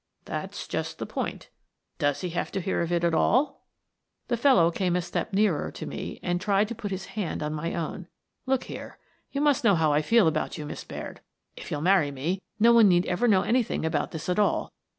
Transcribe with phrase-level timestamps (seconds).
[0.25, 1.49] "That's just the point:
[1.99, 3.67] does he have to hear of it at all?"
[4.29, 7.53] The fellow came a step nearer to me and tried to put his hand on
[7.53, 8.07] my own."
[8.47, 8.97] Look here.
[9.31, 11.21] You must know how I feel about you, Miss Baird.
[11.55, 14.73] If you'll marry me, no one need ever know anything about this at all.